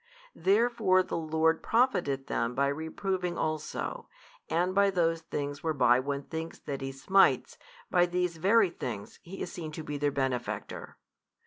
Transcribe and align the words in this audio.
Therefore 0.33 1.03
the 1.03 1.15
Lord 1.15 1.61
profiteth 1.61 2.25
them 2.25 2.55
by 2.55 2.69
reproving 2.69 3.37
also, 3.37 4.07
and 4.49 4.73
by 4.73 4.89
those 4.89 5.21
things 5.21 5.61
whereby 5.61 5.99
one 5.99 6.23
thinks 6.23 6.57
that 6.57 6.81
He 6.81 6.91
smites, 6.91 7.59
by 7.91 8.07
these 8.07 8.37
very 8.37 8.71
things 8.71 9.19
He 9.21 9.43
is 9.43 9.51
seen 9.51 9.71
to 9.73 9.83
be 9.83 9.97
their 9.99 10.09
Benefactor. 10.09 10.97